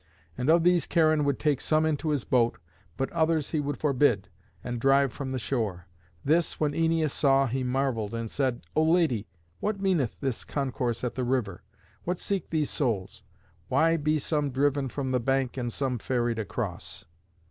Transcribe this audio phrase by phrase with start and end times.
[0.35, 2.57] And of these Charon would take some into his boat;
[2.97, 4.29] but others he would forbid,
[4.63, 5.85] and drive from the shore.
[6.25, 9.27] This when Æneas saw, he marvelled, and said, "O Lady,
[9.59, 11.61] what meaneth this concourse at the river?
[12.03, 13.21] What seek these souls?
[13.67, 17.05] Why be some driven from the bank and some ferried across?"